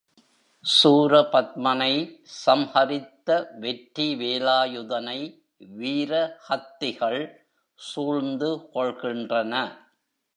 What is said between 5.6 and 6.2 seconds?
வீர